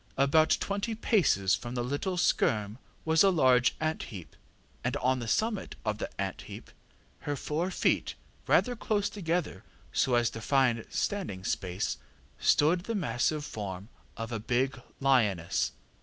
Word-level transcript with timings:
About 0.17 0.57
twenty 0.59 0.95
paces 0.95 1.53
from 1.53 1.75
the 1.75 1.83
little 1.83 2.17
skerm 2.17 2.79
was 3.05 3.21
a 3.23 3.29
large 3.29 3.75
ant 3.79 4.01
heap, 4.05 4.35
and 4.83 4.97
on 4.97 5.19
the 5.19 5.27
summit 5.27 5.75
of 5.85 5.99
the 5.99 6.09
ant 6.19 6.41
heap, 6.47 6.71
her 7.19 7.35
four 7.35 7.69
feet 7.69 8.15
rather 8.47 8.75
close 8.75 9.11
together, 9.11 9.63
so 9.93 10.15
as 10.15 10.31
to 10.31 10.41
find 10.41 10.83
standing 10.89 11.43
space, 11.43 11.97
stood 12.39 12.85
the 12.85 12.95
massive 12.95 13.45
form 13.45 13.89
of 14.17 14.31
a 14.31 14.39
big 14.39 14.81
lioness. 14.99 15.71